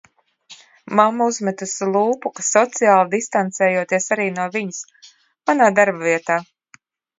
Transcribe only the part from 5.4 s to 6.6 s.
Manā darbavietā.